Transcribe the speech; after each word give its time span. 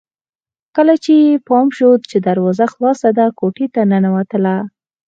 کله 0.75 0.93
چې 1.03 1.11
يې 1.23 1.33
پام 1.47 1.67
شو 1.77 1.89
چې 2.09 2.17
دروازه 2.27 2.65
خلاصه 2.73 3.09
ده 3.17 3.25
کوټې 3.39 3.65
ته 3.73 3.81
ننوتله 3.91 4.55